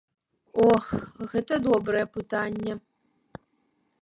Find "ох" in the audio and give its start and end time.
0.67-0.85